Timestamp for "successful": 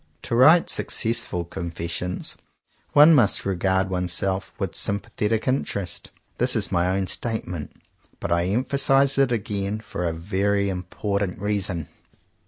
0.67-1.45